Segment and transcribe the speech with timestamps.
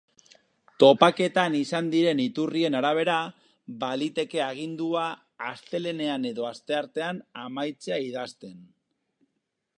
[0.83, 3.17] Topaketan izan diren iturrien arabera,
[3.83, 5.05] baliteke agindua
[5.51, 8.59] astelehenean edo asteartean amaitzea idazten.